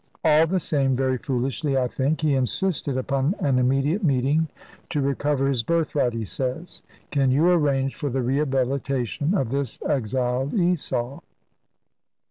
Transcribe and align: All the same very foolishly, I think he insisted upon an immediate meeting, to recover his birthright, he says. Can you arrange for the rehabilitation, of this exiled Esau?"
All 0.23 0.47
the 0.47 0.59
same 0.59 0.95
very 0.95 1.19
foolishly, 1.19 1.77
I 1.77 1.87
think 1.87 2.21
he 2.21 2.33
insisted 2.33 2.97
upon 2.97 3.35
an 3.39 3.59
immediate 3.59 4.03
meeting, 4.03 4.47
to 4.89 4.99
recover 4.99 5.47
his 5.47 5.61
birthright, 5.61 6.13
he 6.13 6.25
says. 6.25 6.81
Can 7.11 7.29
you 7.29 7.47
arrange 7.51 7.93
for 7.95 8.09
the 8.09 8.23
rehabilitation, 8.23 9.35
of 9.35 9.49
this 9.49 9.79
exiled 9.83 10.55
Esau?" 10.55 11.19